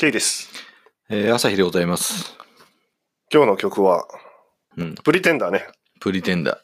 [0.00, 0.48] ケイです。
[1.08, 2.32] えー、朝日でございます。
[3.34, 4.06] 今日の曲は、
[4.76, 4.94] うん。
[4.94, 5.66] プリテンダーね。
[5.98, 6.56] プリテンダー。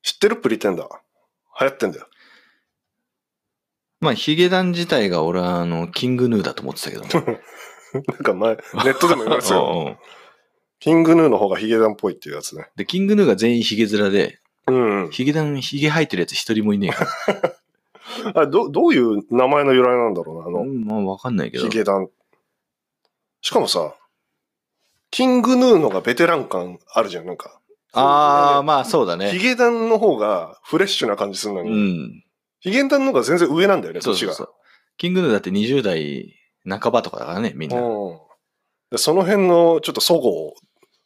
[0.00, 0.88] 知ってるプリテンダー？
[1.60, 2.06] 流行ってんだよ。
[4.00, 7.40] まあ、ヒゲダン自体が俺はあの、キングヌーだと思ってたけどね。
[7.92, 8.60] なんか前、ネ
[8.92, 9.98] ットでも言われてた うよ。
[10.80, 12.70] キングヌーの方がヒゲダンっぽいっていうやつね。
[12.76, 14.38] で、キングヌーが全員ヒゲ面で、
[14.68, 15.10] うんうん。
[15.10, 18.32] ヒゲダン、ヒゲ生えてるやつ一人もいねえから。
[18.34, 21.68] あれ、ど、どういう名前の由来なんだろうな、あの、うん、まあ、わかんないけどヒ。
[21.68, 22.08] ゲダン。
[23.40, 23.94] しかもさ、
[25.10, 27.60] キングヌーのがベテラン感あるじゃん、なんか。
[27.92, 29.30] ああ、まあそうだね。
[29.30, 32.24] ヒゲダンの方がフレッシュな感じするのうに、ん。
[32.60, 34.32] ヒゲダンの方が全然上なんだよね、年が。
[34.34, 34.54] そうそうそう。
[34.98, 36.34] キングヌーだって20代
[36.68, 37.80] 半ばとかだからね、みんな。
[37.80, 38.18] うん
[38.90, 40.54] でその辺のちょっと齟齬を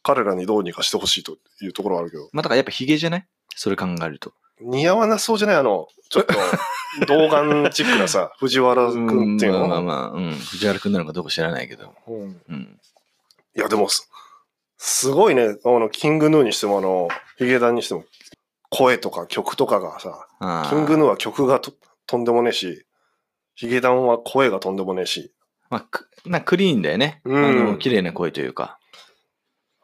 [0.03, 3.27] 彼らにどうにかしてほしいというところはあるけど、まあ、だからやっぱヒゲじゃない？
[3.57, 4.31] それ考えると。
[4.61, 5.55] 似合わなそうじゃない？
[5.57, 6.33] あの、ちょっと、
[7.07, 9.63] 童顔チックなさ、藤原くんっていうの？
[9.63, 10.31] うんまあまあまあ、うん。
[10.33, 11.93] 藤原くんなのかどうか知らないけど。
[12.07, 12.79] うんうん。
[13.55, 14.09] いや、でもす、
[14.77, 18.05] すごいね、あの、キングヌーにしても、あの、ヒゲダンにしても、
[18.69, 20.27] 声とか曲とかがさ、
[20.69, 21.73] キングヌーは曲がと
[22.07, 22.85] とんでもねえし、
[23.55, 25.31] ヒゲダンは声がとんでもねえし、
[25.69, 27.21] まあ、くなクリーンだよね。
[27.25, 28.79] うんあの、綺麗な声というか。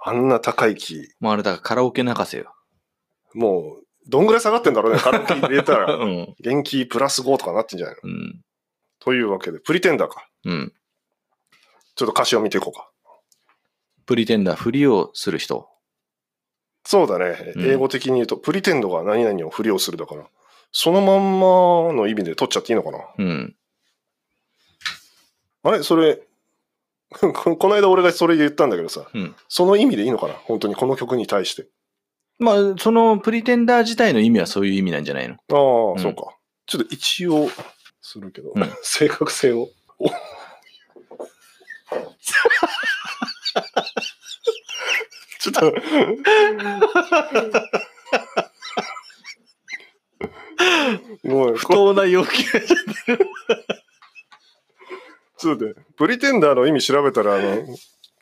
[0.01, 2.53] あんな高いキもうあれだからカラオケ泣かせよ。
[3.35, 6.35] ー、もう、どんぐらい下がってんだろうね、カラオケ入れたうら、ん。
[6.39, 8.09] 元気プラス5とかなってんじゃないの？
[8.09, 8.41] うん。
[8.99, 10.27] というわけで、プリテンダーか。
[10.45, 10.73] うん。
[11.95, 12.89] ちょっと歌詞を見ていこうか。
[14.05, 15.69] プリテンダー、ふりをする人。
[16.85, 17.53] そうだね。
[17.55, 20.25] うん英語的に言うと、プリテンドが何々を振りをするだから、
[20.71, 22.97] そのまんまの意味で取っちゃっていいのかな？
[23.17, 23.55] うん。
[25.63, 25.83] あれ？
[25.83, 26.19] それ、
[27.11, 29.35] ここの間俺がそれ言ったんだけどさ、うん。
[29.47, 30.33] その意味でいいのかな？
[30.33, 31.67] 本当にこの曲に対して。
[32.39, 35.35] まあ、そのプリテンダー自体の意味はそういう意味なんじゃないの？
[35.35, 35.99] ああ、うん。
[35.99, 36.35] そうか。
[36.65, 37.49] ちょっと一応、
[38.01, 38.71] するけど、うん。
[38.81, 39.69] 正確性を。
[39.99, 40.09] お。
[45.39, 45.73] ちょっと、
[51.27, 52.43] もう、不当な要求。
[55.37, 57.63] そうで、プリテンダーの意味調べたら、あの、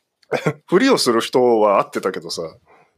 [0.67, 2.43] ふりをする人は合ってたけどさ、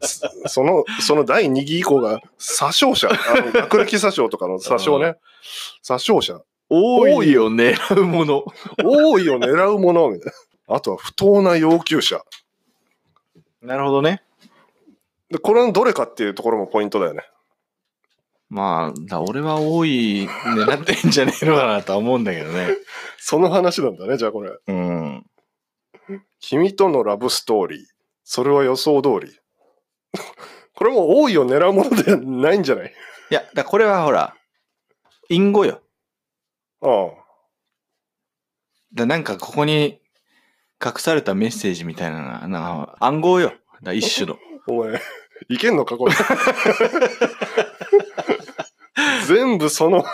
[0.01, 5.15] そ その、その第2義以降が、詐称者、あの 学歴詐称とかの詐称ね。
[5.83, 6.41] 詐称者。
[6.69, 8.45] 多いよ、狙うもの。
[8.83, 10.33] 多いを狙うもの、みたい
[10.67, 10.75] な。
[10.75, 12.21] あとは不当な要求者。
[13.61, 14.23] なるほどね。
[15.29, 17.23] で、これのどれかっていうところもポイントだよね。
[18.49, 22.69] まあ、だ俺は多い狙ってんじゃねえのかなとは思うんだけどね。
[23.17, 24.51] その話なんだね、じゃあこれ。
[24.67, 25.25] うん。
[26.39, 27.85] 君とのラブストーリー。
[28.23, 29.38] それは予想通り。
[30.73, 32.93] これも多いを狙うものではないんじゃない？
[33.31, 34.35] いや、だこれはほら、
[35.29, 35.81] 隠語よ。
[36.81, 37.09] ああ。
[38.93, 40.01] だなんかここに
[40.83, 43.53] 隠されたメッセージみたいなのが、なんか暗号よ。
[43.83, 44.37] だ一種の。
[44.67, 45.01] お前、
[45.49, 46.15] いけんのか、これ？
[49.27, 50.05] 全部その、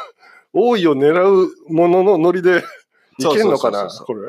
[0.52, 2.64] 多いを狙うもののノリで、
[3.20, 4.22] いけんのかな、これ。
[4.22, 4.28] うん。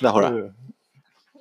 [0.00, 0.54] だほら、うん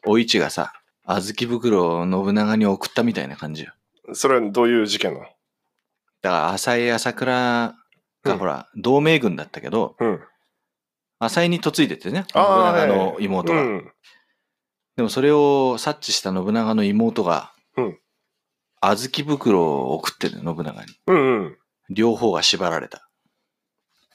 [0.04, 0.74] お市がさ、
[1.06, 3.74] 小豆袋を信長に送ったみたいな感じよ。
[4.14, 5.26] それはどういう事件なの？
[5.26, 5.36] だか
[6.30, 7.76] ら浅井朝倉
[8.24, 10.20] うんがほら、同盟軍だったけど、うん。
[11.18, 13.62] 浅井に嫁いでてね、信長のはい妹が。
[13.64, 13.92] うん。
[14.96, 17.98] でもそれを察知した信長の妹が、うん
[18.84, 20.94] 小豆袋を送ってるの、信長に。
[21.08, 21.58] うんうん。
[21.90, 23.08] 両方が縛られた。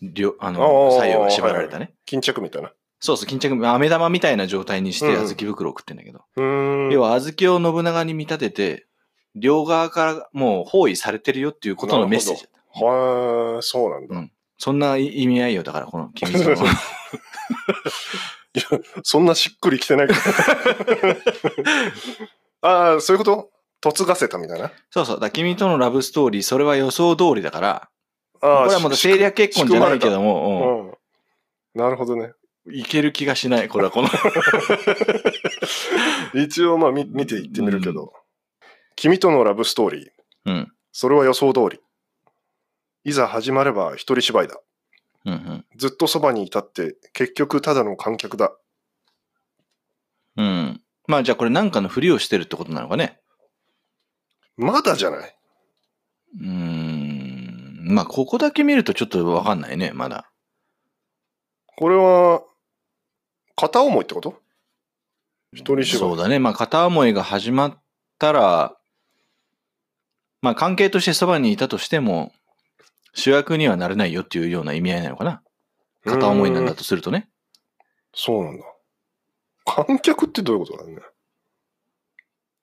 [0.02, 1.94] 両、ああの、あ左右が縛られたね。
[2.04, 2.72] 巾着みたいな。
[3.00, 6.24] そうそう、巾着、飴玉みたいな状態にしてうん小豆袋を送ってんだけど。
[6.36, 6.92] うーん。
[6.92, 8.86] 要は小豆を信長に見立てて、
[9.34, 12.84] 両側からもう包囲されてるよっていうことのメッセージだった。
[12.86, 14.16] はあ、そうなんだ。
[14.16, 16.56] うんそんな意味合いよ、だからこの 君との。
[19.02, 20.20] そんなしっくりきてないけど。
[22.66, 23.50] ああ、そういうこ
[23.82, 23.92] と？
[23.98, 24.72] 嫁がせたみたいな？
[24.90, 27.88] そうそう、だから君とのラブストーリー、それは予想通りだから、
[28.40, 30.94] ああこれはもう政略結婚じゃないけども、
[31.74, 31.80] うん。
[31.80, 32.32] なるほどね。
[32.66, 34.08] うん、いける気がしない、これはこの。
[36.34, 38.12] 一応まあ見見ていってみるけど、
[38.96, 40.10] 君とのラブストーリー、
[40.46, 40.72] うん。
[40.92, 41.80] それは予想通り。
[43.04, 44.60] いざ始まれば一人芝居だ。
[45.24, 45.66] うんうん。
[45.76, 48.56] ずっとそばにいたって結局ただの観客だ。
[50.36, 50.82] うん。
[51.06, 53.20] まあじゃあこれなんかのふりをしてるってことなのかね。
[54.56, 55.36] まだじゃない？
[56.40, 57.78] うーん。
[57.88, 60.32] まあここだけ見るとちょっとわかんないね、まだ。
[61.76, 62.42] これは、
[63.56, 64.40] 片思いってこと？
[65.52, 65.98] 一人芝居。
[65.98, 66.38] そうだね。
[66.38, 67.78] まあ片思いが始まっ
[68.18, 68.76] たら、
[70.42, 72.32] まあ関係としてそばにいたとしても、
[73.14, 75.42] 主役にはなれないよっていうような意味合いなのかな。
[76.04, 77.28] 片思いなんだとするとね。
[78.14, 78.64] そうなんだ。
[79.64, 81.02] 観客ってどういうことだよね。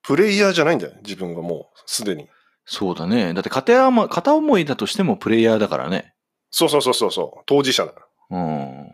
[0.04, 2.28] プレイヤーじゃないんだよね、自分がもうすでに。
[2.66, 3.34] そうだね。
[3.34, 6.14] だって片思い片思いだとしてもプレイヤーだからね。
[6.52, 7.94] そうそうそうそうそう、当事者だ。
[8.30, 8.92] うん。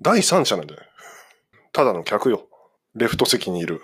[0.00, 0.80] 第三者なんだよ。
[1.72, 2.48] ただの客よ。
[2.94, 3.82] レフト席にいる。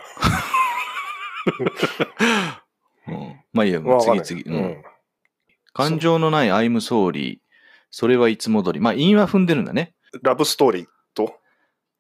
[3.09, 4.61] うん、まあいいよ、わかん次々。
[4.61, 4.83] うん。
[5.73, 7.39] 感情のない I'm sorry。
[7.91, 8.81] それはいつも通り。
[8.81, 9.95] まあ、韻は踏んでるんだね。
[10.23, 11.39] ラブストーリーと、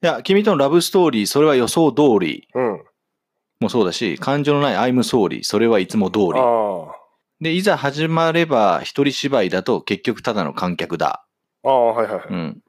[0.02, 2.84] いや、君とのラブストーリー、それは予想通りうん。
[3.60, 5.42] もそうだし、感情のない I'm sorry。
[5.42, 6.32] それはいつも通り。
[6.36, 6.92] あ
[7.40, 11.26] で、いざ始まれば一人芝居だと結局ただの観客だ。
[11.62, 12.26] あ、ああ、はいはいはい。
[12.28, 12.62] うん。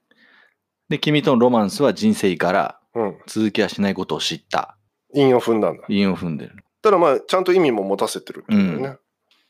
[0.90, 2.77] で、君とのロマンスは人生柄。
[2.98, 3.18] うん。
[3.28, 4.76] 続きはしないことを知った。
[5.14, 5.84] 韻を踏んだんだ。
[5.88, 6.56] 韻を踏んでる。
[6.82, 8.56] ただまあ、ちゃんと意味も持たせてるって。
[8.56, 9.00] う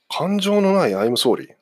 [0.09, 1.55] 感情のない I'm sorry。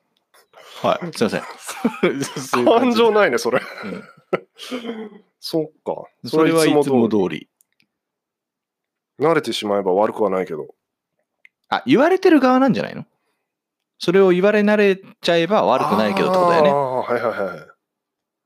[0.82, 1.14] はい。
[1.16, 2.66] すいません。
[2.66, 3.62] 感情ないね、それ。
[3.86, 4.04] うん
[5.40, 6.06] そっか。
[6.28, 7.18] それはいつも通。
[7.30, 7.48] り。
[9.20, 10.74] 慣れてしまえば悪くはないけど。
[11.70, 13.06] あ、言われてる側なんじゃないの？
[14.00, 16.70] それを言われ慣れちゃえば悪くないけどってことだよね。
[16.70, 17.68] ああ、はいはいはい。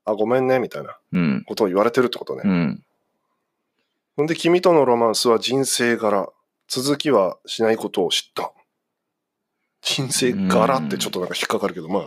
[0.06, 1.44] あ、ごめんね、みたいなうん。
[1.48, 2.42] ことを言われてるってことね。
[2.46, 2.84] うん。
[4.20, 6.28] ほんで、君とのロマンスは人生柄。
[6.68, 8.52] 続きはしないことを知った。
[9.82, 12.04] 人生柄ってちょっとなんか引っかかるけど、まあ。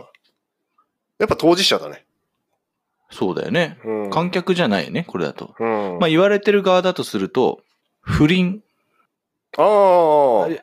[1.17, 2.05] やっぱ当事者だね。
[3.09, 3.79] そうだよね。
[3.83, 4.09] うん。
[4.11, 5.55] 観客じゃないよね、これだと。
[5.59, 5.97] うん。
[5.99, 7.63] まあ言われてる側だとすると、
[7.99, 8.61] 不倫。
[9.57, 9.65] ああ、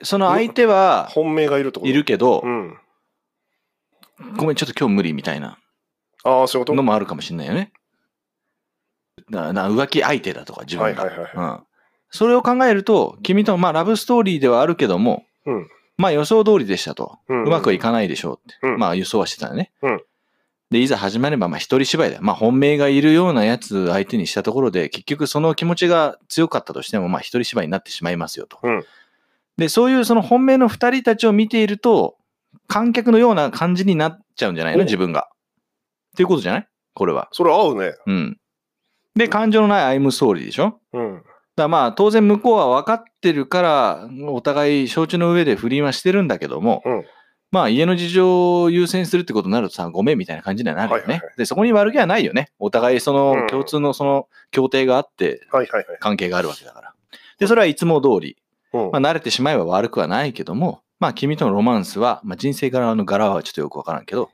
[0.04, 1.84] その相手は本命がいると？
[1.84, 2.78] いるけどう、ん。
[4.36, 5.58] ごめん、ちょっと今日無理みたいな
[6.22, 6.74] ああ、そういうこと？
[6.76, 7.72] のもあるかもしれないよね。
[9.28, 11.04] なな浮気相手だとか、自分が。
[11.04, 11.60] はいはいはいうん。
[12.10, 17.18] それを考えると、君と、まあラブストーリーではあるけども、うんまあ予想通りでしたと。
[17.28, 18.66] うんうまくはいかないでしょうって。
[18.66, 19.72] うんまあ予想はしてたよね。
[19.82, 20.00] うん
[20.70, 22.22] で、いざ始まれば、まあ一人芝居だよ。
[22.22, 28.58] まあ本命がいるようなやつ相手にしたところで、結局その気持ちが強かったとしても、まあ一人芝居になってしまいますよと。
[28.62, 28.84] うん
[29.56, 32.16] で、そういうその本命の二人たちを見ていると、
[32.66, 34.82] 観客のような感じになっちゃうんじゃないの？
[34.82, 35.28] お自分が。
[35.28, 36.68] っていうことじゃない？
[36.94, 37.28] これは。
[37.32, 37.92] それ合うね。
[38.06, 38.39] うん。
[39.14, 40.64] で、感情のない I'm sorry でしょ？
[40.64, 41.22] だかうん。
[41.56, 47.04] らまあ当然向こうは分かってるから、お互い承知の上で不倫はしてるんだけども、うん
[47.52, 51.02] まあ家の事情を優先するってことになるとさ、ごめんみたいな感じにはなるよね。
[51.02, 52.52] はいはいはいで、そこに悪気はないよね。
[52.60, 55.98] お互いそうんの共通のその協定があってはいはいはい。
[55.98, 56.94] 関係があるわけだから。
[57.40, 58.36] で、それはいつも通り。
[58.72, 64.30] うんまあ慣れてしまえば悪くはないけども、まあ君とのロマンスは、まあ人生柄の柄はちょっとよくわからんけど、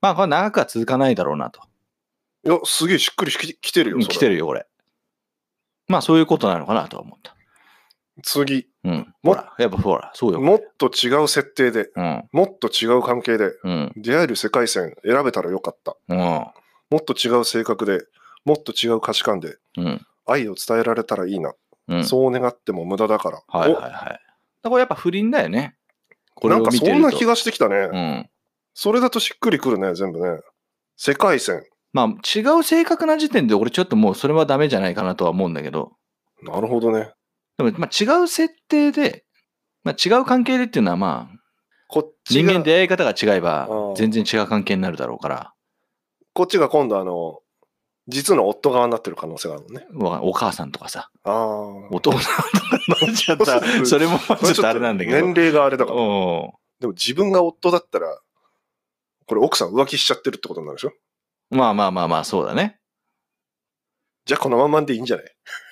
[0.00, 1.62] まあこれ長くは続かないだろうなと。
[2.44, 3.98] いや、すげえしっくりききてるよ。
[3.98, 4.66] 来てるよ、これ。
[5.88, 7.36] まあそういうことなのかなとは思った。
[8.22, 9.14] 次、うん。
[9.22, 10.40] もほら、やっぱほら、そうよ。
[10.40, 12.28] もっと違う設定で、うん。
[12.32, 13.92] もっと違う関係で、うん。
[13.96, 15.96] 出会える世界線選べたらよかった。
[16.08, 16.18] うん。
[16.18, 16.52] も
[16.98, 18.04] っと違う性格で、
[18.44, 20.06] もっと違う価値観で、うん。
[20.26, 21.54] 愛を伝えられたらいいな。
[21.88, 22.04] うん。
[22.04, 23.42] そう願っても無駄だから。
[23.48, 23.92] はいはいはい。
[23.92, 24.18] だか
[24.64, 25.76] らこれやっぱ不倫だよね。
[26.34, 26.96] これなんかを見てると。
[26.96, 27.76] そんな気がしてきたね。
[27.76, 28.30] うん。
[28.74, 30.40] それだとしっくりくるね、全部ね。
[30.96, 31.64] 世界線。
[31.92, 32.06] まあ
[32.38, 35.92] 違う性格な時点で俺ちょっともうそれはダメじゃないかなとは思うんだけど。
[36.42, 37.12] なるほどね。
[37.58, 39.24] でもまあ違う設定で、
[39.84, 41.36] まあ違う関係でっていうのはまあ
[41.88, 45.52] こっちが、人間出会い方が違えばうん全然違う関係になるだろうから。
[46.34, 47.40] こっちが今度あの、
[48.08, 49.86] 実の夫側になってる可能性があるのね。
[49.92, 51.34] わお母さんとかさ、ああ。
[51.90, 55.16] お父さんとかなっちゃったら、 それもちょっとあれなんだけど。
[55.26, 55.96] 年齢があれだから。
[56.00, 58.18] おでも自分が夫だったら、
[59.26, 60.92] これ奥さん浮気しちゃってるってことになるでしょ？
[61.52, 62.78] まあまあまあまあ、そうだね。
[64.24, 65.26] じゃあこのままでいいんじゃない？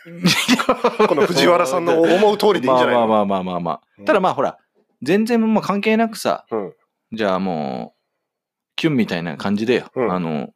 [1.08, 3.06] この藤原さんの思う通りでいいんじゃないの？
[3.06, 3.80] まあまあまあまあまあまあ。
[3.98, 4.58] うんただまあほら、
[5.02, 6.72] 全然まあ関係なくさ、うん
[7.12, 8.00] じゃあもう、
[8.76, 9.90] キュンみたいな感じでよ。
[9.96, 10.50] うんあの、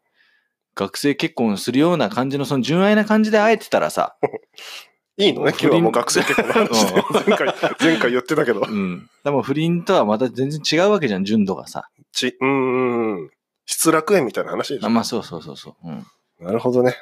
[0.76, 4.16] 学生結婚するような感じのその純愛な感じで会えてたらさ、
[5.16, 5.50] いいのね？
[5.52, 7.02] 今日はもう学生結婚の話で。
[7.26, 8.60] 前回、前回言ってたけど。
[8.60, 9.08] うん。
[9.24, 11.88] でも不倫とはまた全然違うわけじゃん、純度がさ。
[12.12, 13.30] ち、うーん。
[13.66, 14.86] 失楽園みたいな話でしょ？
[14.86, 15.88] あまあそうそうそうそう。
[15.88, 16.06] うん。
[16.40, 16.96] なるほどね。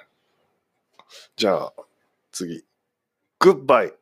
[1.37, 1.73] じゃあ、
[2.31, 2.65] 次。
[3.39, 3.93] グッバイ。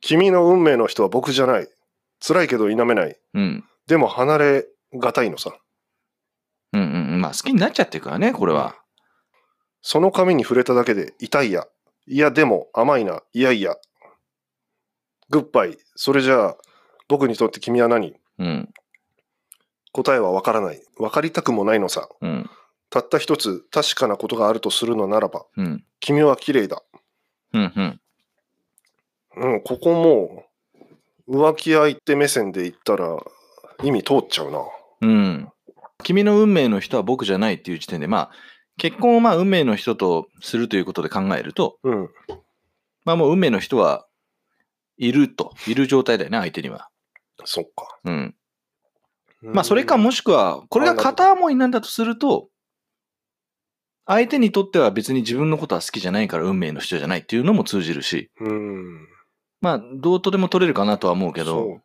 [0.00, 1.68] 君の運命の人は僕じゃない。
[2.20, 3.18] 辛いけど否めない。
[3.34, 3.64] うん。
[3.86, 5.52] でも離れがたいのさ。
[6.72, 7.20] うんうんうん。
[7.20, 8.76] まあ好きになっちゃってるからね、これは。
[9.82, 11.66] その髪に触れただけで痛いや。
[12.06, 13.22] いや、でも甘いな。
[13.32, 13.76] いやいや。
[15.30, 15.76] グッバイ。
[15.96, 16.56] それじゃあ、
[17.08, 18.14] 僕にとって君は何？
[18.38, 18.72] うん。
[19.92, 20.82] 答えはわからない。
[20.98, 22.08] わかりたくもないのさ。
[22.20, 22.50] うん。
[22.90, 25.84] たった一つ確かなことがあるとするのならば、うん。
[26.00, 26.82] 君は綺麗だ。
[27.52, 27.72] うん。
[27.76, 28.00] うん。
[29.36, 30.44] うん、ここも
[31.26, 33.18] う、浮気相手目線で言ったら、
[33.82, 34.60] 意味通っちゃうな。
[35.02, 35.48] うん。
[36.02, 38.30] 君の運命の人は僕じゃないっていう時点で、まあ、
[38.76, 42.08] 結婚をまあ運命の人とするということで考えると、うん。
[43.04, 44.06] まあもう運命の人は
[44.96, 45.52] いると。
[45.66, 46.88] いる状態だよね、相手には。
[47.44, 47.98] そっか。
[48.04, 48.34] うん。
[49.40, 52.48] まあそれかもしくは、これが片思いなんだとすると、
[54.06, 59.06] 相手にとっては別に自分のことは好きじゃないから運命の人じゃないっていうのも通じるし、うん。
[59.60, 61.80] まあどうとでも取れるかなとは思うけど、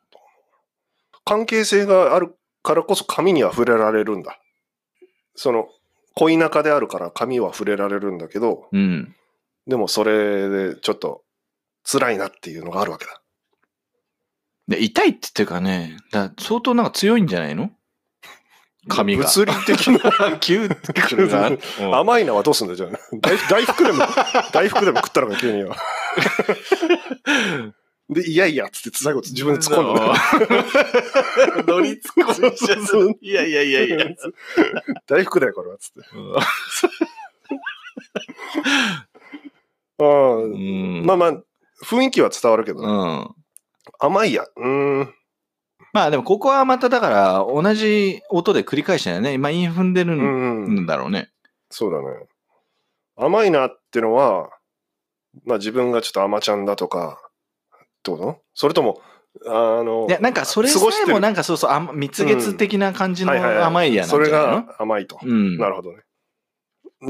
[1.26, 4.40] 関係性があるからこそ紙には触れられるんだ。
[5.36, 5.68] その、
[6.16, 9.16] 恋仲であるから紙は触れられるんだけど、うん。
[9.68, 11.24] でもそれでちょっと
[11.84, 13.23] 辛いなっていうのがあるわけだ。
[14.76, 17.72] で痛いって言ってるからね、だ相当なんか強いんじゃないの？
[18.90, 19.24] 髪が。
[19.26, 20.00] 物理的な。
[20.40, 21.48] キューってくるな。
[21.50, 22.90] うん甘いのはどうすんだよ、じゃあ。
[23.22, 24.04] 大大福でも、
[24.52, 25.76] 大福でも食ったのか、急には。
[28.10, 29.96] で、いやいや、つって最後自分で突っ込ん
[31.56, 31.64] だ。
[31.74, 33.18] 乗り突っ込んじゃう。
[33.22, 33.98] いやいやいやいや。
[35.08, 36.02] 大福だよ、これは、つって。
[40.00, 41.06] あうあん。
[41.06, 41.34] まあまあ、
[41.86, 43.36] 雰囲気は伝わるけど、うん。
[44.00, 44.44] 甘いや。
[44.56, 45.14] うーん。
[45.94, 49.34] まあでもここはまただから同じ音で繰り返してんだよね。
[49.34, 50.76] 今韻踏んでるうんうん。
[50.82, 51.30] んだろうね。
[51.70, 52.28] そうだね。
[53.16, 54.50] 甘いなってのは、
[55.46, 57.20] まあ自分がちょっと甘ちゃんだとか、
[57.76, 59.02] ってことそれとも、
[59.48, 65.20] あの、いや、なんかそれさえもなんかそうそう、あ蜜月的な感じのはいはいはい甘いやなんじそれが甘いと。
[65.22, 65.58] うん。
[65.58, 66.04] なるほどね。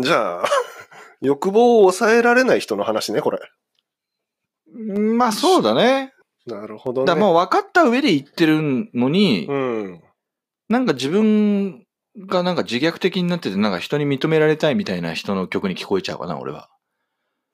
[0.02, 0.46] じゃあ、
[1.22, 3.40] 欲望を抑えられない人の話ね、これ。
[4.74, 6.13] まあそうだね。
[6.46, 7.08] なるほどね。
[7.08, 10.04] だからもう分かった上で言ってるのに、うん。
[10.70, 11.86] なんか自分
[12.18, 16.70] がなんか自虐的になってて、なんか人に認められたいみたいな人の曲に聞こえちゃうかな、俺は。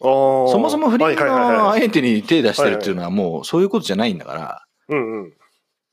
[0.01, 5.33] そそもそも不倫はいはいはいのはい相手に手出してるっていうのはもうそういうことじゃないんだから、うんうん。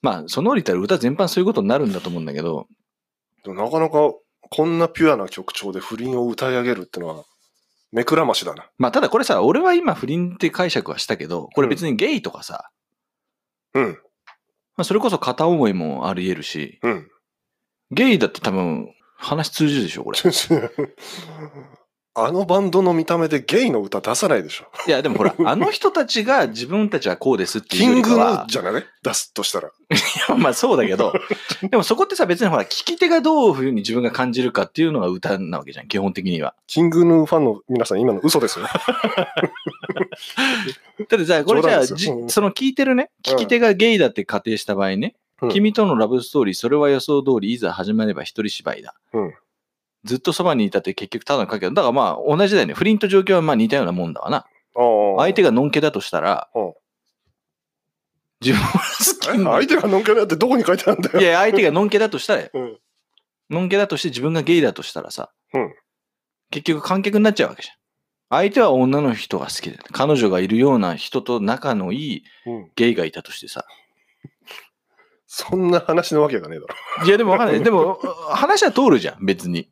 [0.00, 2.68] まあその折りたら歌全般そういうことになるんだと思うんだけど、
[3.42, 4.12] でもなかなか
[4.48, 7.24] こんなピュアな曲調で不倫を歌い上げるってのは、
[7.90, 8.68] 目くらましだな。
[8.78, 12.70] まあただこれさ、俺は今不倫って解釈はしたけど、これ別にゲイとかさ、
[13.76, 13.98] うん。
[14.76, 17.10] まあそれこそ片思いもあり得るし、うん。
[17.90, 20.18] ゲイだって多分話通じるでしょ、これ。
[22.18, 24.64] あのバンドの見た目でゲイの歌出さないでしょ。
[24.88, 29.68] いやでもほら、 あの人たちが自分たちはこうですっていうキングよりかはの、じゃない出すとしたら。
[29.68, 29.72] い
[30.30, 31.12] やまあそうだけど、
[31.70, 36.54] でもそこってさ別にほら、聞き手がどういうふうに自分が感じるかっていうのが歌なわけじゃん、基本的には。
[36.66, 38.64] キングヌーファンの皆さん今の嘘ですよ。
[38.72, 38.72] だ
[41.04, 48.94] ってじゃあ、これじゃあ、じ冗談ですようんその聞いてるね、聞き手がゲイだって仮定した場合ね、うん君とのラブストーリー、それは予想通り、いざ始まれば一人芝居だ。
[49.12, 49.34] うん
[50.06, 52.74] ずっとそばにいたって結局ただのかけだからまあ同じだよね。
[52.74, 54.46] 不倫と状況はまあ似たようなもんだわな。
[55.18, 55.50] 相手が。
[55.50, 56.72] がのんけだとしたらうん、
[58.40, 58.78] 自分は好
[59.20, 61.20] き相手がのんけだってどこに書いてあるんだよ。
[61.20, 62.78] いや、相手がのんけだとしたら、うん
[63.48, 65.74] のんけだとして自分がゲイだとしたらさ、うん
[66.50, 67.76] 結局観客になっちゃうわけじゃん。
[68.28, 73.64] 相手は女の人が好きで、彼女がいるような人と仲のいいうんゲイがいたとしてさ。
[75.26, 77.62] そんな話のわけがねえだいや、でもわかんない。
[77.62, 79.68] でも、話は通るじゃん、別に。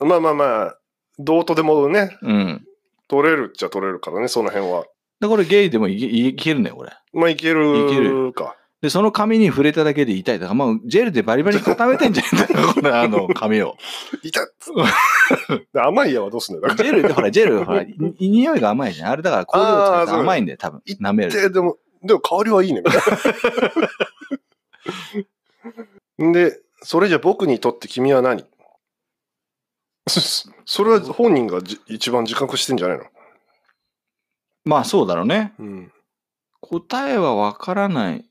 [0.00, 0.06] ろ。
[0.06, 0.78] まあまあまあ、
[1.18, 2.64] どうとでもね、うん。
[3.08, 4.84] 取れるっちゃ取れるからね、その辺は。
[5.20, 6.92] だからゲイでもいけいけるね、これ。
[7.12, 8.56] まあいけいけるるか。
[8.80, 10.38] で、その髪に触れただけで痛い。
[10.38, 13.76] だから、まあ、ジェルでバリバリ固めてんじゃないかな、これ、あの、髪を。
[14.22, 14.46] いたっ
[15.72, 16.74] で甘いやはどうすんだよ。
[16.76, 19.10] ジェルで、ほら、ジェル、ほら、 い匂いが甘いじゃん。
[19.10, 20.82] あれだから、香料を使って甘いんだよ、多分。
[20.86, 21.32] 舐める。
[21.32, 23.02] で、でも、でも香りはいいね、みたい
[26.18, 26.32] な。
[26.32, 28.44] で、それじゃ僕にとって君は何？
[30.08, 30.20] そ
[30.64, 33.04] それは本人がじ一番自覚してんじゃないの？
[34.64, 35.54] まあ、そうだろうね。
[35.58, 35.92] うん。
[36.60, 38.24] 答えはわからない。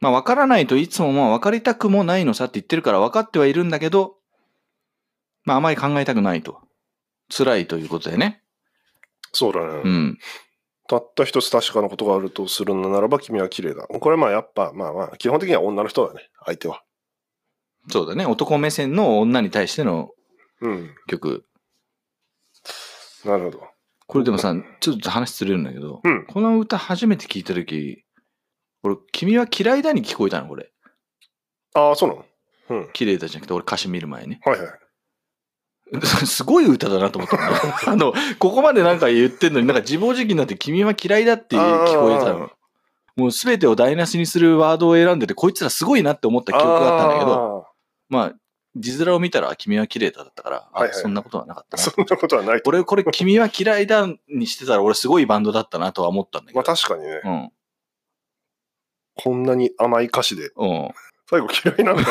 [0.00, 4.16] まあ、わからないといつもまあ分かりたくもないのさって言ってるから分かってはいるんだけど、
[5.44, 6.60] まあ、あまり考えたくないと。
[7.30, 8.42] 辛いということでね。
[9.32, 9.82] そうだね。
[9.84, 10.18] うん。
[10.88, 13.86] たった一つ確かなことがあるとするのならば君は綺麗だ。
[13.86, 16.82] これはまあやっぱ、まあまあ、基本的には女の人だね、相手は。
[17.90, 18.26] そうだね。
[18.26, 20.17] 男目線の女に対してのうん。
[21.06, 21.44] 曲。
[23.24, 23.62] なるほど。
[24.06, 28.04] これでもさ、ちょっと話ずれるんだけど、うんこの歌初めて聞いたとき、
[28.82, 30.70] 俺、君は嫌いだに聞こえたの、これ。
[31.74, 32.24] ああ、そうなの？
[32.70, 32.90] うん。
[32.92, 34.38] 綺麗だじゃなくて、俺歌詞見る前に。
[34.44, 34.68] はいはい。
[36.26, 42.50] すごい歌だなと思ったのね あの、ここまでなんか言ってんのに、なんか自暴自棄になって君は嫌いだって聞こえたあの。
[43.16, 47.66] もう全てを台無しにするワードを選んでて、こいつらすごいなって思った記憶があったんだけど、
[48.08, 48.34] まあ、
[48.78, 51.82] 字面を見たら君は綺麗だったから、あはいはいそんなことはなかったな。
[51.82, 52.70] そんなことはないと。
[52.70, 56.74] 俺、これ君は嫌いだにしてたら、俺すごいバンドだったなとは思ったんだけまあど。
[56.74, 57.50] 確かにね、うん。
[59.16, 60.90] こんなに甘い歌詞で、うん。
[61.28, 62.08] 最後嫌いなんだよ。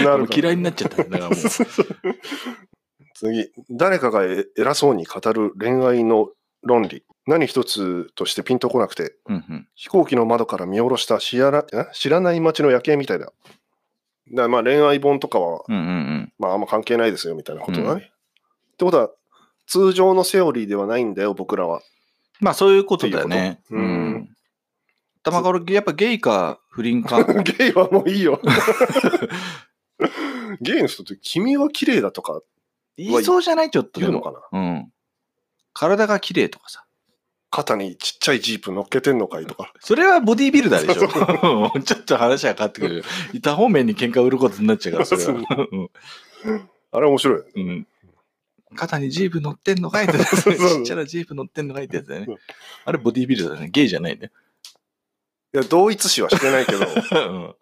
[0.04, 1.10] なる嫌いになっちゃったね。
[1.10, 1.36] だからもう。
[3.14, 6.30] 次、誰かがえ偉そうに語る恋愛の
[6.62, 7.04] 論理。
[7.26, 9.68] 何一つとしてピンとこなくて、うんうん。
[9.74, 13.32] 飛行機の窓から見下ろした知らな知らない街の夜景みたいだ。
[14.32, 16.32] だまあ恋愛本とかは、うんうんうん。
[16.38, 18.10] まああんま関係ないですよみたいなことだね。
[18.72, 19.10] ってことは、
[19.66, 21.82] 通常のセオリーではないんだよ、僕らは。
[22.40, 23.60] まあそういうことだよね。
[23.70, 24.30] うん
[25.22, 27.22] 玉川俺やっぱゲイか不倫か。
[27.44, 28.40] ゲイはもういいよ。
[30.62, 32.40] ゲイの人って、君は綺麗だとか
[32.96, 33.70] 言いそうじゃない？
[33.70, 34.00] ちょっと。
[34.00, 34.52] 言うのかな？
[34.52, 34.92] うん。
[35.74, 36.84] 体が綺麗とかさ。
[37.50, 39.72] 肩にちっちゃいジープ乗っけてんのかいとか。
[39.80, 41.80] それはボディービルダーでしょ。
[41.82, 43.04] ちょっと話が変わってくる。
[43.42, 45.42] 他方面に喧嘩売ることになっちゃうから、それは。
[46.92, 47.42] あれ面白い。
[47.56, 47.86] うんうん
[48.76, 50.16] 肩にジープ乗ってんのかいって。
[50.16, 52.36] ちっちゃなジープ乗ってんのかいってやつだよねうん。
[52.84, 53.68] あれボディービルダーだね。
[53.68, 54.30] ゲイじゃないね。
[55.52, 57.54] いや、同一視はしてないけど、うん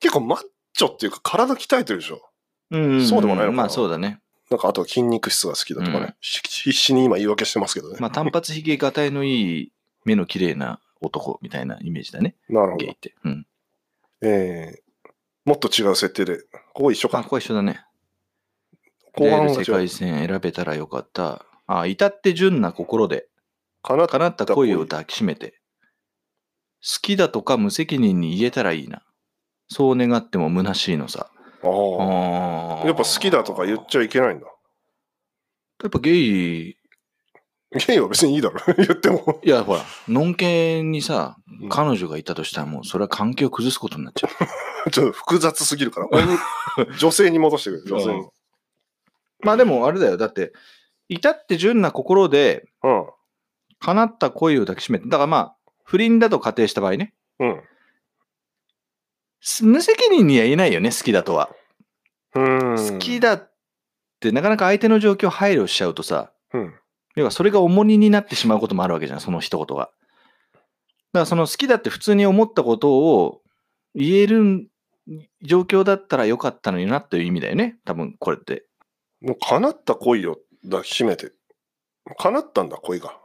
[0.00, 2.28] 結構マッチョっていうか体鍛えてるでしょ。
[2.72, 4.21] うんそうでもないのかなまあそうだね。
[4.52, 6.04] なんかあとは筋肉質が好きだとかね。
[6.04, 7.96] うんし必死に今言い訳してますけどね。
[7.98, 9.72] まあ単発ひげがたいのいい
[10.04, 12.36] 目の綺麗な男みたいなイメージだね。
[12.50, 12.94] なるほどっ。
[12.96, 13.14] て。
[13.24, 13.46] うん。
[14.20, 15.10] えー、
[15.46, 16.42] もっと違う設定で、
[16.74, 17.24] ここ一緒まあ、か。
[17.24, 17.82] ここは一緒だね。
[19.14, 21.46] 後半世界線選べたらよかった。
[21.66, 23.28] あ、至って純な心で、
[23.82, 25.60] かな叶った恋を抱きしめて。
[26.82, 29.02] 好きだとか無責任に言えたらいいな。
[29.68, 31.30] そう願っても虚しいのさ。
[31.64, 32.86] ああ。
[32.86, 34.46] やっぱ好きだとか言っちゃいけないんだ。
[34.46, 36.76] やっぱゲイ、
[37.86, 38.60] ゲイは別にいいだろ。
[38.76, 39.40] 言っても。
[39.42, 44.28] いやほら、のんけにさうん、彼女がいたとしたらもうそれは関係を崩すことになっちゃ
[44.86, 44.90] う。
[44.90, 46.08] ちょっと複雑すぎるから。
[46.98, 47.82] 女性に戻してくれ。
[47.84, 48.28] 女性に。
[49.40, 50.16] まあでもあれだよ。
[50.16, 50.52] だって、
[51.08, 53.06] 至って純な心でうん。
[53.80, 55.06] 叶った恋を抱きしめて。
[55.06, 57.14] だからまあ、不倫だと仮定した場合ね。
[57.40, 57.62] うん。
[59.42, 61.50] す無責任には言えないよね、好きだとは。
[62.34, 62.76] うん。
[62.76, 63.52] 好きだっ
[64.20, 66.74] てなかなか相手の状況配慮しちゃうとさ、うん。
[67.16, 69.84] 要はそれが重荷になってしまうこともあるわけじゃん、その一言が。
[69.84, 69.92] だか
[71.12, 73.42] らその好きだって普通に思ったことを
[73.94, 74.68] 言える
[75.42, 78.64] 状況だったらよかったのになっていう意味だよね、多分これって。
[79.20, 81.32] もう叶った恋を抱きしめて。
[82.16, 83.18] 叶ったんだ、恋が。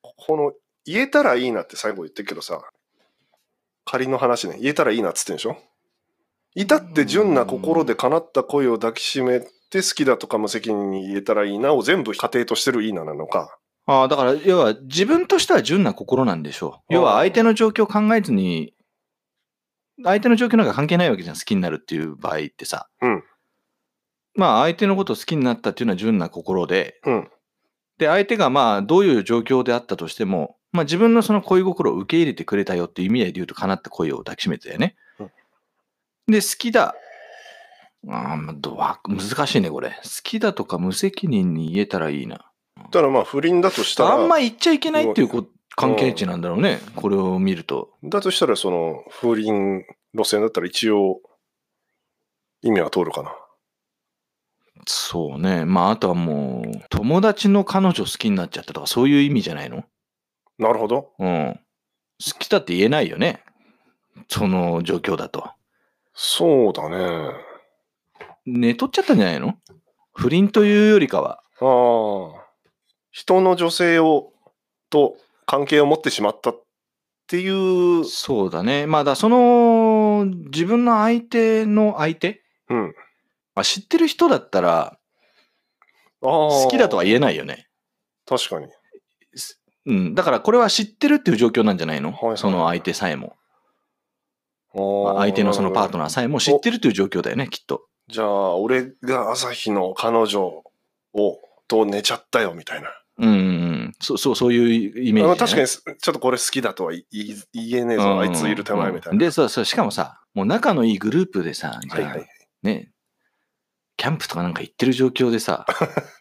[0.00, 0.52] この、
[0.84, 2.62] 言えたらいいなって最後言ってるけどさ、
[3.90, 5.56] 仮の話ね、言えたらいいなっつってんでしょ？
[6.54, 13.58] 至って純な心で叶った恋を抱きしめて好きだとか無責任に言えたらいいなを全部仮定としてるいいななのか。
[13.86, 16.94] ああ、だから要は自分としては純な心なんでしょう。
[16.94, 18.74] 要は相手の状況を考えずに、
[20.04, 22.88] 相手の状況なんか関係ないわけじゃん、好きになるっていう場合ってさ。
[23.00, 23.22] うん
[24.34, 27.28] まあ相手のことを好きになったっていうのは純な心で、うん。
[27.98, 34.96] で、相手がまあどういう状況であったとしても、まあ自分のその恋心を受け入れてくれたよっていう意味で言うと叶った恋を抱きしめてたよね。
[35.18, 35.30] うん
[36.30, 36.94] で、好きだ。
[38.06, 39.88] あーまあどわ難しいね、これ。
[39.88, 42.52] 好きだとか無責任に言えたらいいな。
[42.90, 46.80] ただまあ不倫だとしたら、あんま言っちゃいけないっていうこ関係値なんだろうね。
[46.96, 47.94] これを見ると。
[48.04, 51.22] だとしたらその不倫路線だったら一応
[52.60, 53.34] 意味は通るかな。
[54.86, 55.64] そうね。
[55.64, 59.84] まああとはもう、友達の彼女好きになっちゃったとかそういう意味じゃないの？
[60.58, 61.12] なるほど。
[61.18, 61.60] うん。
[62.24, 63.44] 好きだって言えないよね。
[64.28, 65.50] その状況だと。
[66.14, 67.30] そうだね。
[68.44, 69.54] 寝取っちゃったんじゃないの？
[70.14, 71.42] 不倫というよりかは。
[71.60, 72.44] ああ。
[73.12, 74.32] 人の女性を、
[74.90, 75.16] と
[75.46, 76.62] 関係を持ってしまったっ
[77.26, 78.86] ていう、そうだね。
[78.86, 82.94] まあだ、その、自分の相手の相手、うん。
[83.54, 84.98] まあ、知ってる人だったら、
[86.20, 87.68] 好好きだとは言えないよね。
[88.26, 88.66] 確かに。
[89.86, 90.14] うん。
[90.14, 93.36] だからこれは知ってるっていう状況なんじゃないの、はいはいその相手さえも。
[94.74, 96.10] 相手のそのパートナー。
[96.10, 97.86] さえも知ってるという状況だよね、きっと。
[98.08, 100.62] じゃあ、俺が朝日の彼女
[101.14, 102.88] を、と寝ちゃったよ、みたいな。
[103.18, 103.40] うんうんう
[103.88, 103.94] ん。
[104.00, 105.32] そう、そう、そういうイメージ、ね。
[105.32, 107.04] あ確かに、ちょっとこれ好きだとは言
[107.54, 109.18] えねえぞ、あいついる手前みたいな。
[109.18, 112.26] で、そうそう、しかもさ、もう仲のいいグループでさ、じゃあ、はいはい。
[112.62, 112.90] ね、
[113.96, 115.66] キャンプとかなんか行ってる状況でさ、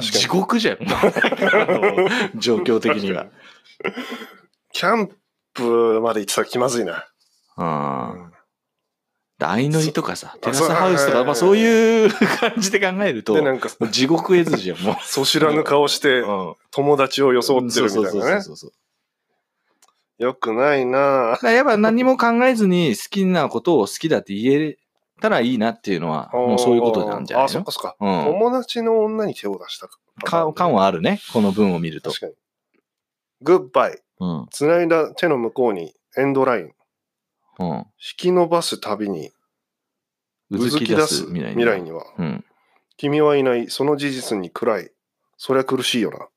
[0.00, 0.78] 地獄じゃん。
[2.38, 3.26] 状況的には。
[4.72, 5.10] キャン
[5.52, 7.06] プまで行ってたら気まずいな。
[7.56, 8.34] うん。
[9.38, 13.36] 相乗りとかさ、そテラスハウスとか、まあそういう感じで考えると、
[13.90, 16.22] 地獄絵図じゃん、もそ知らぬ顔して。
[16.70, 18.40] 友達を装ってるみたいなね。
[18.40, 18.72] そうそうそう。
[20.18, 24.78] よくないなやっぱ何も考えずに好きなことを好きだって言え
[25.20, 27.96] たらいいなっていうのは、もうそういうことなんじゃないあ、そっのかそっか。
[28.00, 28.24] うん。
[28.24, 29.98] 友達の女に手を出したか。
[30.24, 32.10] か感はあるね、この文を見ると。
[32.10, 32.32] 確かに。
[33.42, 34.02] グッバイ。
[34.20, 34.46] うん。
[34.50, 36.72] つないだ手の向こうにエンドライン。
[37.58, 37.68] うん。
[37.68, 39.30] 引き伸ばすたびに
[40.50, 41.26] ううずき出す。
[41.26, 42.04] 未来には。
[42.18, 42.44] うん。
[42.96, 44.90] 君はいない、その事実に暗い。
[45.36, 46.28] そりゃ苦しいよな。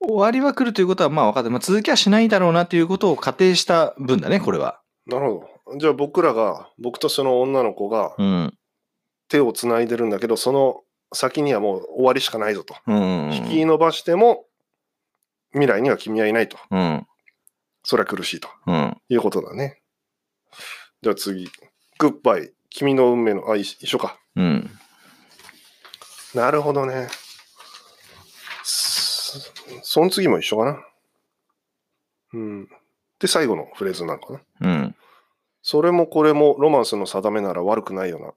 [0.00, 4.80] 終わりは来るということはまあ分かって、まあ、続きはしないだろうなということを仮定した分だね、これは。
[5.06, 5.51] なるほど。
[5.78, 8.58] じゃあ僕らが、僕とその女の子がうん。
[9.28, 10.82] 手をつないでるんだけど、その
[11.14, 12.76] 先にはもう終わりしかないぞと。
[12.86, 13.32] うん。
[13.32, 14.44] 引き伸ばしても、
[15.52, 16.58] 未来には君はいないと。
[16.70, 17.06] うん。
[17.82, 18.96] それは苦しいとうん。
[19.08, 19.80] いうことだね。
[21.00, 21.48] じゃあ次。
[21.98, 22.52] グッバイ。
[22.68, 24.18] 君の運命の、あ、一一緒か。
[24.36, 24.70] うん。
[26.34, 27.08] なるほどね。
[28.62, 29.38] そ
[29.82, 30.84] その次も一緒かな。
[32.34, 32.68] うん。
[33.18, 34.40] で、最後のフレーズなのかな。
[34.60, 34.96] うん。
[35.72, 38.34] それもこれもロマンスの定めなら悪くないよ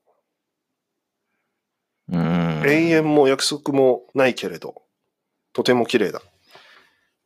[2.10, 2.18] な。
[2.18, 2.64] うん。
[2.66, 4.84] 永遠も約束もないけれど、
[5.52, 6.22] とても綺麗だ。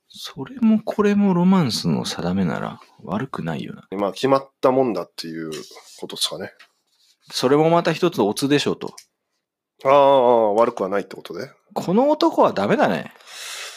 [0.07, 3.87] それもこれもロマンスの定めなら悪くないよな。
[3.99, 5.51] まあ決まったもんだっていう
[5.99, 6.53] ことですかね。
[7.31, 8.95] それもまた一つオツでしょうと。
[9.85, 11.51] ああ、悪くはないってことで。
[11.75, 13.13] この男はダメだね。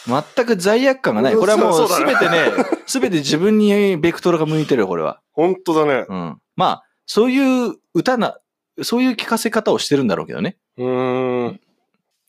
[0.07, 1.33] 全く罪悪感がない。
[1.33, 2.51] うんこれはもうすべてね、
[2.85, 5.21] すべて自分にベクトルが向いてるよ、これは。
[5.31, 6.05] 本当だね。
[6.07, 6.41] うん。
[6.55, 8.37] まあ、そういう歌な、
[8.81, 10.57] そういう聞かせ方をしてるんだろうけどね。
[10.77, 11.59] うーん。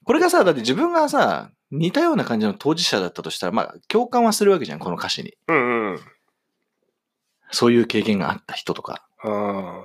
[0.04, 5.34] これがさ、だって自分がさ、似たような感じの当事者だったとしたら、まあ、共感はするわけじゃん、この歌詞に。
[5.48, 6.00] うんうん。
[7.50, 9.84] そういう経験があった人とか、あ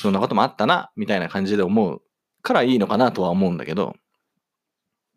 [0.00, 2.02] そんなこともあったな、みたいな感じで思う
[2.42, 3.96] からいいのかなとは思うんだけど、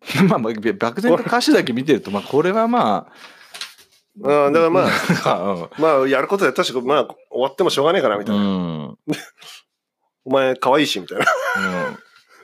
[0.29, 3.07] まあ、まあ漠然と歌詞だけ見てると、まあ、これはま
[4.23, 4.27] あ。
[4.27, 4.89] ああ、だからまあ、
[5.25, 8.39] あ、まあ、やることやったし、まあ、終わってもしょうがねえかな、みたうん。
[8.39, 8.45] いな。
[8.45, 8.97] うん。
[10.25, 11.25] お前、可愛いし、みたいな。
[11.87, 11.99] うん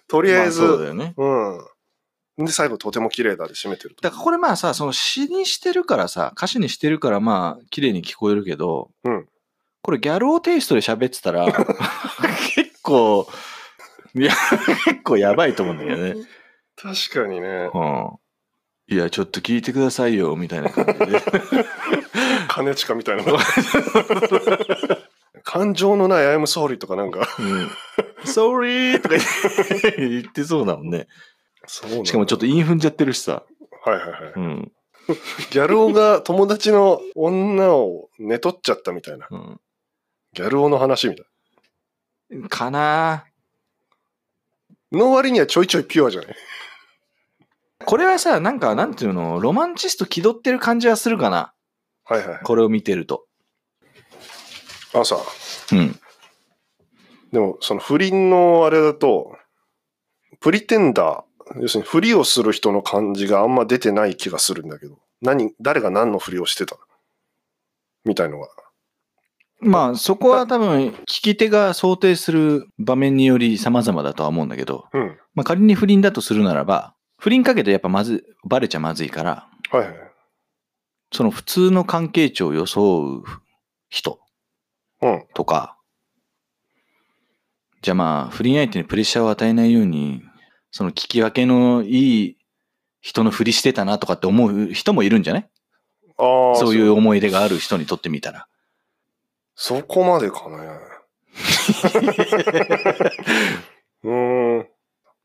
[0.08, 1.14] とりあえず、まあそうだよね。
[1.18, 2.46] うん。
[2.46, 4.02] で、最後、とても綺麗だで締めてると。
[4.02, 9.28] だからこれまあさ、その詩にしてるからさ、歌詞にしてるからまあ、綺麗に聞こえるけど、うん
[9.86, 11.46] これギャル男テイストで喋ってたら、
[12.56, 13.28] 結構、
[14.16, 14.34] いや、
[14.86, 16.16] 結構やばいと思うんだけどね。
[16.76, 17.70] 確かにね。
[17.74, 18.10] うん。
[18.88, 21.22] いや、ちょっと聞いてくださいよ、みたいな感じで。
[22.50, 23.24] 金近みたいな。
[25.44, 27.28] 感情のない I'm sorry とかなんか。
[27.40, 27.70] うん。
[28.26, 29.00] Sorry!
[29.02, 31.08] とか言って言ってそうだもんね。
[31.66, 33.44] そうしかもちょっと韻踏んじゃってるしさ。
[33.86, 34.34] はいはいはい。
[34.36, 34.72] うん。
[35.52, 39.28] ギャル男が友達の女を寝取っちゃったみたいな。
[39.30, 39.60] うん。
[40.34, 43.26] ギャル男の話みたいかなな。
[44.98, 46.36] の割にはちょいちょいピュアじゃない
[47.86, 51.54] これはさ、なんか、なんていうの、ロマンチスト気取ってる感じはするかな。
[52.06, 52.40] はいはい。
[52.44, 53.26] これを見てると。
[54.94, 55.18] 朝。
[55.74, 56.00] うん。
[57.34, 59.36] でも、その不倫のあれだと、
[60.40, 66.78] プリテンダー、要するにふりをする人の感じがあんま出てない気がするんだけど、何、誰が何のふりをしてた？
[68.06, 68.48] みたいのが。
[69.64, 75.18] まあ、そこは多分、聞き手が想定する場面により様々だとは思うんだけど、うん。
[75.34, 79.96] まあ仮に不倫だとするならば、不倫かけてやっぱまず、バレちゃまずいから、はいはい。
[81.12, 83.24] その普通の関係値を装う
[83.90, 84.20] 人
[85.02, 85.26] うん。
[85.34, 85.78] とか、
[87.82, 90.22] じゃあまあ、不倫相手にプレッシャーを与えないように、
[90.72, 92.38] その聞き分けのいい
[93.02, 95.50] 人のふりしてたなとかって思う人もいるんじゃない？
[96.18, 98.48] ああ、そういう思い出がある人にとってみたら。
[99.56, 100.58] そこまでかね。
[104.04, 104.68] うーん。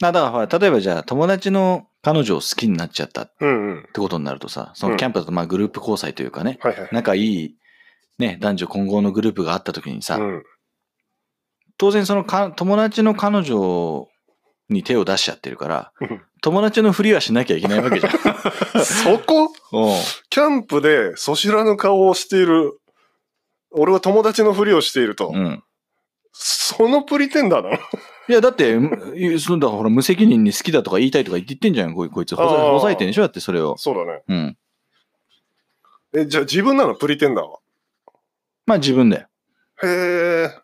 [0.02, 3.82] あだからほら、例えばじゃあ友達の彼女を好きになっちゃったっうんうん。
[3.92, 6.88] てことになるとさ、そのキャンプだとまあグループ交際というかね、はいはい。
[6.92, 7.54] 仲いい
[8.18, 10.44] ね、男女混合のグループがあった時にさ、うん。
[11.78, 14.08] 当然そのか友達の彼女
[14.68, 18.12] に手を出しちゃってるからうん、友達のふりはしなきゃいけないわけじゃん。
[18.84, 19.44] そこ？
[19.72, 19.94] うん
[20.30, 22.78] キャンプでそしらぬ顔をしている、
[23.70, 25.30] 俺は友達のふりをしていると。
[25.34, 25.62] うん。
[26.32, 27.76] そのプリテンダーなの？
[28.28, 32.36] いや、だって、むそうだ、ほら、無責任に好きだとか言いたいとか言ってんじゃん、こいつ。
[32.36, 33.76] ほざいてんでしょだって、それを。
[33.78, 34.22] そうだね。
[34.28, 34.58] うん。
[36.14, 36.94] え、じゃあ自分なの？
[36.94, 37.58] プリテンダーは？
[38.66, 39.28] まあ自分だよ。
[39.82, 40.58] へえ。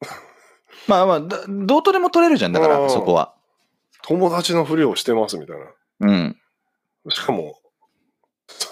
[0.86, 3.34] まあまあ、だどうとでも取れるじゃん、だから、そこは。
[4.02, 5.66] 友達のふりをしてますみたいな。
[6.00, 6.38] うん。
[7.08, 7.63] しかも、そ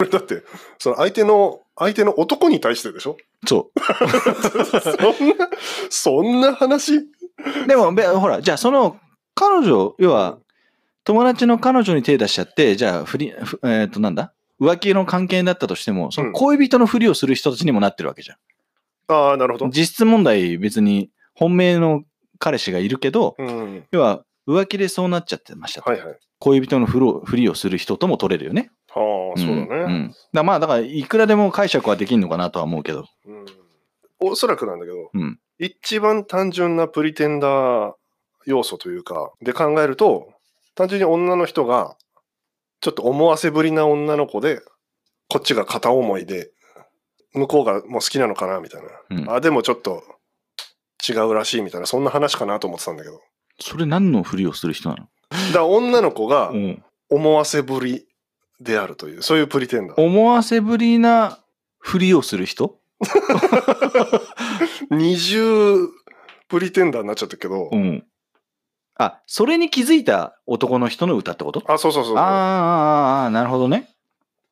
[0.03, 0.43] れだって、
[0.79, 3.17] その相手の、相手の男に対してでしょ？
[3.47, 3.71] そ
[4.81, 5.49] そんな、
[5.91, 6.97] そんな話？
[6.97, 7.07] う。
[7.67, 8.97] でも、べほら、じゃあその、
[9.35, 10.39] 彼女、要は、
[11.05, 14.33] 友達の彼女に手出しちゃって、じゃあ、不倫、ふえっ、と、なんだ？
[14.61, 18.37] 浮気の関係だったとしても、その恋人のふりをする人たちにもなってるわけじゃん。
[19.09, 19.69] ああ、なるほど。
[19.69, 22.03] 実質問題、別に、本命の
[22.39, 23.85] 彼氏がいるけど、うん。
[23.91, 25.91] 要は、浮気でそうなっちゃってましたと。
[25.91, 26.17] はいはい。
[26.39, 28.71] 恋人のふろふりをする人とも取れるよね。
[28.95, 29.67] はあ、そうだね。
[29.67, 33.07] んうん、だまあ、だから、いくらでも解釈はできるのかなとは思うけど。
[33.27, 33.47] うん
[34.25, 35.41] おそらくなんだけど、うん。
[35.59, 37.93] 一番単純なプリテンダー
[38.47, 40.33] 要素というか、で考えると、
[40.77, 41.97] 単純に女の人が
[42.81, 44.61] ちょっと思わせぶりな女の子で、
[45.29, 46.53] こっちが片思いで、
[47.35, 48.89] 向こうがもう好きなのかなみたいな。
[49.11, 50.05] うんあ、でもちょっと
[51.09, 53.21] 違うらしいみたいな、そんな話かなと思ってたんだけど。
[53.59, 55.09] それ何のふりをする人なの？
[55.31, 58.07] だから女の子がうん思わせぶり
[58.63, 60.01] であるという、そういうプリテンダー。
[60.03, 61.39] 思わせぶりな
[61.79, 62.79] ふりをする人？
[64.91, 65.89] 二重
[66.49, 68.05] プリテンダーになっちゃったけど、うん。
[68.99, 71.63] あ、それに気づいた男の人の歌ってこと？
[71.67, 72.17] あ、そうそうそう。
[72.19, 73.89] あーあなるほどね。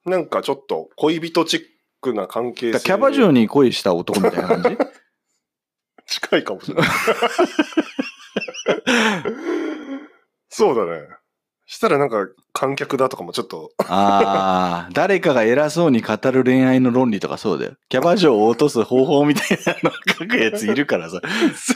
[0.06, 1.62] なんかちょっと恋人チッ
[2.00, 2.80] クな関係性。
[2.80, 4.78] キャバ嬢に恋した男みたいな感じ？
[6.20, 6.88] 近いかもしれない。
[10.48, 11.02] そうだね。
[11.66, 17.74] したらなんか観客だとかもちょっと、ああ、誰かが偉そうに語る恋愛の論理とかそうだよ。
[17.88, 21.20] キャバ嬢を落とす方法みたいなの書くやついるからさ。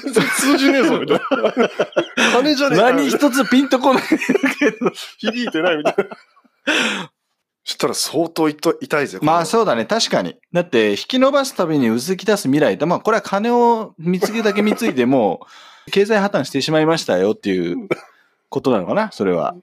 [0.03, 1.71] 全然通じねえぞみたいな。
[2.33, 4.03] 金じゃねえか何一つピンとこない
[4.59, 4.91] けど。
[5.19, 7.11] 響いてないみたいな。
[7.65, 9.19] したら相当痛い痛いぜ。
[9.23, 10.37] まあそうだね、確かに。
[10.53, 15.47] だって、引き伸ばすたびにうずき出す未来って、まあこれは金を見つけだけ見ついても、
[15.91, 17.89] 経済破綻してしまいましたよっていう
[18.51, 19.55] ことなのかな、それは。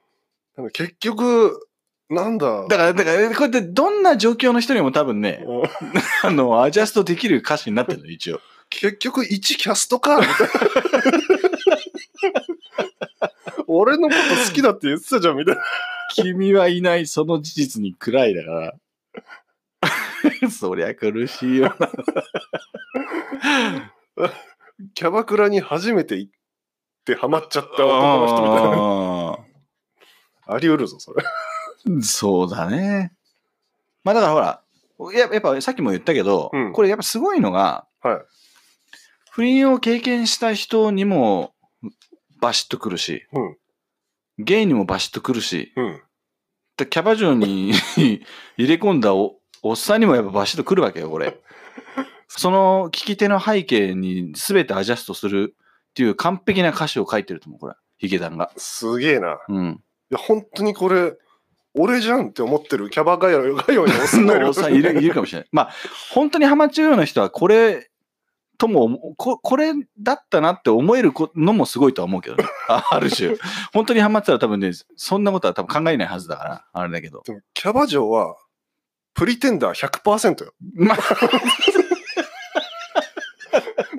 [0.66, 0.72] う。
[0.72, 1.68] 結局、
[2.10, 2.68] なんだ。
[2.68, 5.64] だから、だから、こうやってどんな状況の人にも多分ね、うん
[6.24, 8.42] あの、アジャストできる歌詞になってるの、一応。
[8.70, 10.20] 結局、一キャストか。
[10.20, 10.48] みたい
[13.22, 13.32] な
[13.68, 15.62] 俺のこと好きだって言ってたじゃん、みたいな。
[16.14, 18.74] 君はいない、その事実に暗いだから。
[20.52, 21.90] そりゃ苦しいよな。
[24.94, 26.32] キャバクラに初めて行っ
[27.06, 29.51] てハマっちゃった男の人みたいな。
[30.46, 31.24] ああり得るぞ、それ。
[31.88, 33.14] ーそうだね。
[34.04, 34.62] まあだからほら、
[35.14, 38.22] ややっぱさっきも言ったけど、うんこれやっぱすごいのが、はい。
[39.32, 41.54] 不倫を経験した人にも
[42.42, 43.58] バシッとくるし、うん
[44.40, 46.02] ゲイにもバシッとくるし、うん。
[46.78, 48.26] でキャバ嬢に 入
[48.58, 51.40] れ込んだおおっさんにもやっぱバシッとくるわけよ、これ。
[52.28, 55.56] その聞き手の背景に全てアジャストする
[55.90, 57.76] っていう完璧な歌詞を書いてると思う、これ。
[57.98, 58.52] ヒゲダンが。
[58.58, 59.34] すげえな。
[59.34, 59.84] いうん。
[60.12, 61.14] や、本当にこれ、
[61.74, 64.50] 俺じゃんって思ってるキャバガヤガヨにおっさんがいる
[64.92, 65.50] いるいるかもしれない。
[65.52, 65.72] まあ、
[66.12, 67.92] 本当にハマっちゃうような人は、これ
[68.62, 72.44] ともここれだったなって思えるこのもすごいとは思うけどね。
[72.68, 73.36] あ ある種。
[73.74, 77.24] 本当にハマってたら多分ね、そんなことは多分考えないはずだから、あれだけど。
[77.56, 78.36] キャバ嬢は、
[79.16, 80.54] プリテンダー100%よ。
[80.76, 80.98] まあ、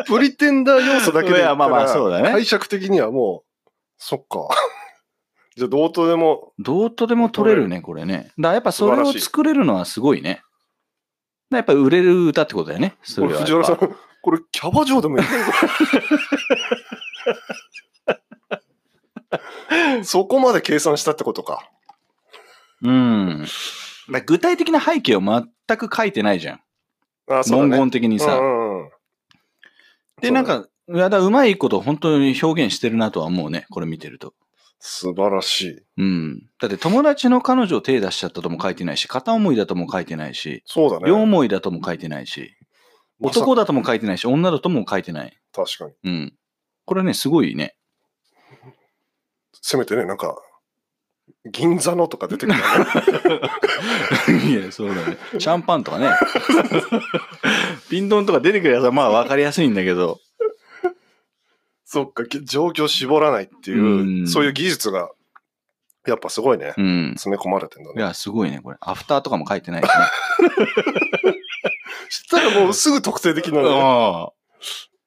[0.07, 4.49] プリテンダー要素だけでまあまあそうだね解釈的にはもう、そっか。
[5.57, 8.17] じゃあ、どうとでも、どうとでも取れるね、これね。
[8.17, 10.43] だからやっぱそれを作れるのはすごいね。
[11.51, 12.97] だやっぱ売れる歌ってことだよね。
[13.03, 15.31] それは藤原さん、これキャバ嬢でもいいの
[20.05, 21.69] そこまで計算したってことか。
[22.83, 23.47] うん。
[24.27, 26.61] 具体的な背景を全く書いてないじゃん。
[27.31, 27.69] あそうだね。
[27.71, 28.37] 文言的にさ。
[28.37, 28.93] うんうんうん
[30.23, 33.67] で、なんか、いやだうまいこと本当に表現してるなとは思うね。
[33.71, 34.35] これ見てると。
[34.85, 35.83] 素晴らしい。
[35.99, 36.41] うん。
[36.61, 41.07] だって友達の彼女を手出しちゃったとも書いてないし、片思いだとも書いてないし、そうだね。
[41.07, 42.51] 両思いだとも書いてないし、
[43.21, 45.39] 男だとも書いてないし、女だとも書いてない。
[45.53, 45.93] 確かに。
[46.03, 46.35] うん。
[46.85, 47.77] これね、すごいね。
[49.53, 50.37] せめてね、なんか、
[51.53, 52.65] 銀座のとか出てくるよ
[54.35, 54.51] ね。
[54.51, 55.17] いや、そうだね。
[55.39, 56.11] シャンパンとかね。
[57.89, 60.19] ピンドンとか出てくるやつはまあ分かりやすいんだけど。
[61.93, 65.11] そっか、状況絞らないっていう、うんそういう技術が、
[66.07, 66.73] やっぱすごいね。
[66.79, 67.11] うん。
[67.17, 67.97] 詰め込まれてんだね。
[67.99, 68.79] いや、すごいね、これ。
[68.81, 69.89] アフターとかも書いてないし
[72.25, 73.63] したらもうすぐ特定できるね。
[73.65, 73.77] のよ。
[73.77, 74.33] ああ。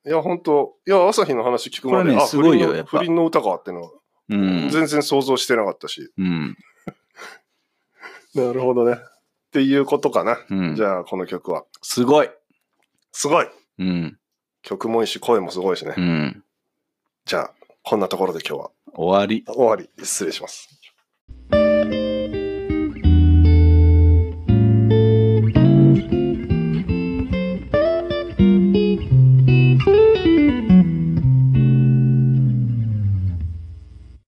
[0.08, 3.92] いや、本当いや、朝日の話聞くまで、ねすごいよやっぱ不倫の歌かっていうのは、
[4.30, 4.70] うん。
[4.70, 6.12] 全然想像してなかったし。
[6.20, 6.56] うん。
[8.36, 8.94] なるほどね。
[8.94, 8.98] っ
[9.52, 10.38] ていうことかな。
[10.52, 11.66] うんじゃあ、この曲は。
[11.82, 12.30] すごい。
[13.12, 13.48] すごい
[13.80, 14.20] うん。
[14.62, 15.96] 曲もいいし、声もすごいしね。
[15.98, 16.45] うん。
[17.28, 19.44] じゃあ、こんなところで今日は終わり。
[19.48, 19.90] 終わり。
[20.06, 20.70] 失礼します。